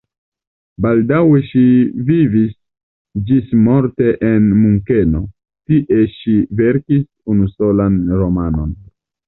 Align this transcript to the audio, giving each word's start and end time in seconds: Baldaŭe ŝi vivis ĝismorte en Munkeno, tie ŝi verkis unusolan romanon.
Baldaŭe 0.85 1.41
ŝi 1.49 1.61
vivis 2.07 2.55
ĝismorte 3.29 4.09
en 4.31 4.49
Munkeno, 4.63 5.23
tie 5.69 6.09
ŝi 6.17 6.37
verkis 6.63 7.07
unusolan 7.37 8.05
romanon. 8.27 8.77